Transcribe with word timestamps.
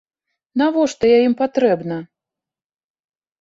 Навошта 0.61 1.03
я 1.11 1.19
ім 1.27 1.35
патрэбна? 1.43 1.99